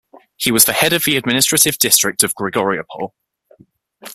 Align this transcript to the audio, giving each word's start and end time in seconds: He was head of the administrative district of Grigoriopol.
He 0.35 0.51
was 0.51 0.65
head 0.65 0.93
of 0.93 1.03
the 1.05 1.15
administrative 1.15 1.77
district 1.77 2.23
of 2.23 2.33
Grigoriopol. 2.33 3.11